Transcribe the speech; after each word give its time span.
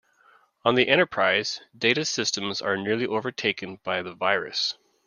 On 0.65 0.73
the 0.73 0.87
"Enterprise", 0.87 1.61
Data's 1.77 2.09
systems 2.09 2.59
are 2.59 2.75
nearly 2.75 3.05
overtaken 3.05 3.75
by 3.83 4.01
the 4.01 4.15
virus. 4.15 4.73